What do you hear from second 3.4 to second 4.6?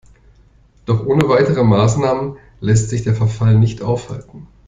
nicht aufhalten.